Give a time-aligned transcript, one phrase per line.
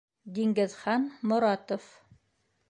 [0.37, 1.87] Диңгеҙхан Моратов.